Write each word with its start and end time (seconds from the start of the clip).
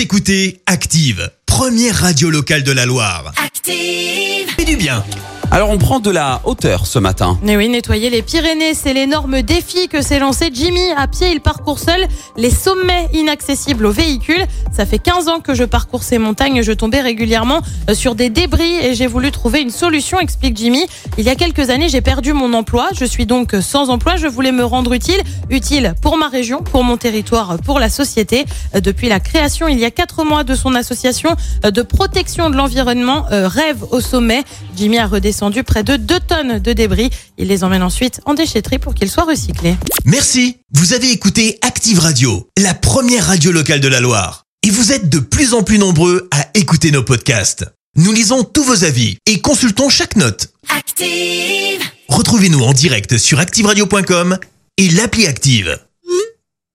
Vous 0.00 0.04
écoutez 0.04 0.62
Active, 0.64 1.30
première 1.44 1.94
radio 1.94 2.30
locale 2.30 2.62
de 2.62 2.72
la 2.72 2.86
Loire. 2.86 3.34
Active. 3.36 4.48
Et 4.56 4.64
du 4.64 4.76
bien. 4.78 5.04
Alors 5.52 5.70
on 5.70 5.78
prend 5.78 5.98
de 5.98 6.10
la 6.12 6.40
hauteur 6.44 6.86
ce 6.86 7.00
matin. 7.00 7.36
Mais 7.42 7.56
oui, 7.56 7.68
nettoyer 7.68 8.08
les 8.08 8.22
Pyrénées, 8.22 8.72
c'est 8.72 8.94
l'énorme 8.94 9.42
défi 9.42 9.88
que 9.88 10.00
s'est 10.00 10.20
lancé 10.20 10.50
Jimmy. 10.52 10.92
À 10.96 11.08
pied, 11.08 11.32
il 11.32 11.40
parcourt 11.40 11.80
seul 11.80 12.06
les 12.36 12.50
sommets 12.50 13.08
inaccessibles 13.12 13.84
aux 13.86 13.90
véhicules. 13.90 14.46
Ça 14.70 14.86
fait 14.86 15.00
15 15.00 15.26
ans 15.28 15.40
que 15.40 15.54
je 15.54 15.64
parcours 15.64 16.04
ces 16.04 16.18
montagnes. 16.18 16.62
Je 16.62 16.70
tombais 16.70 17.00
régulièrement 17.00 17.62
sur 17.94 18.14
des 18.14 18.30
débris 18.30 18.76
et 18.80 18.94
j'ai 18.94 19.08
voulu 19.08 19.32
trouver 19.32 19.60
une 19.60 19.70
solution, 19.70 20.20
explique 20.20 20.56
Jimmy. 20.56 20.86
Il 21.18 21.24
y 21.24 21.30
a 21.30 21.34
quelques 21.34 21.68
années, 21.70 21.88
j'ai 21.88 22.00
perdu 22.00 22.32
mon 22.32 22.52
emploi. 22.52 22.90
Je 22.94 23.04
suis 23.04 23.26
donc 23.26 23.56
sans 23.60 23.90
emploi. 23.90 24.14
Je 24.14 24.28
voulais 24.28 24.52
me 24.52 24.64
rendre 24.64 24.92
utile, 24.92 25.20
utile 25.50 25.94
pour 26.00 26.16
ma 26.16 26.28
région, 26.28 26.62
pour 26.62 26.84
mon 26.84 26.96
territoire, 26.96 27.58
pour 27.58 27.80
la 27.80 27.88
société. 27.88 28.44
Depuis 28.74 29.08
la 29.08 29.18
création, 29.18 29.66
il 29.66 29.80
y 29.80 29.84
a 29.84 29.90
quatre 29.90 30.22
mois, 30.22 30.44
de 30.44 30.54
son 30.54 30.76
association 30.76 31.34
de 31.64 31.82
protection 31.82 32.50
de 32.50 32.56
l'environnement, 32.56 33.26
euh, 33.32 33.48
Rêve 33.48 33.84
au 33.90 34.00
sommet, 34.00 34.44
Jimmy 34.76 34.98
a 34.98 35.06
redescendu 35.08 35.39
près 35.64 35.82
de 35.82 35.96
2 35.96 36.20
tonnes 36.20 36.58
de 36.58 36.72
débris. 36.72 37.10
Il 37.38 37.48
les 37.48 37.64
emmène 37.64 37.82
ensuite 37.82 38.20
en 38.26 38.34
déchetterie 38.34 38.78
pour 38.78 38.94
qu'ils 38.94 39.10
soient 39.10 39.24
recyclés. 39.24 39.76
Merci. 40.04 40.58
Vous 40.72 40.92
avez 40.92 41.10
écouté 41.10 41.58
Active 41.62 41.98
Radio, 41.98 42.48
la 42.58 42.74
première 42.74 43.26
radio 43.26 43.52
locale 43.52 43.80
de 43.80 43.88
la 43.88 44.00
Loire. 44.00 44.44
Et 44.62 44.70
vous 44.70 44.92
êtes 44.92 45.08
de 45.08 45.18
plus 45.18 45.54
en 45.54 45.62
plus 45.62 45.78
nombreux 45.78 46.28
à 46.30 46.46
écouter 46.54 46.90
nos 46.90 47.02
podcasts. 47.02 47.64
Nous 47.96 48.12
lisons 48.12 48.44
tous 48.44 48.62
vos 48.62 48.84
avis 48.84 49.16
et 49.26 49.40
consultons 49.40 49.88
chaque 49.88 50.16
note. 50.16 50.48
Active. 50.68 51.80
Retrouvez-nous 52.08 52.60
en 52.60 52.72
direct 52.72 53.18
sur 53.18 53.40
activeradio.com 53.40 54.38
et 54.76 54.88
l'appli 54.90 55.26
Active. 55.26 55.78